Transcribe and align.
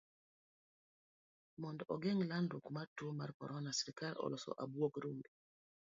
Mondo 1.61 1.83
ogeng' 1.95 2.25
landruok 2.29 2.65
mar 2.75 2.87
tuo 2.95 3.11
mar 3.19 3.31
corona, 3.39 3.71
sirikal 3.77 4.13
oloso 4.25 4.51
abuog 4.63 4.93
rombe. 5.03 5.29